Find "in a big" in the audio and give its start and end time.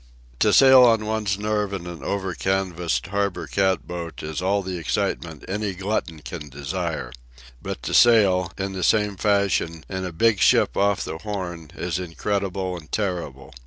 9.87-10.39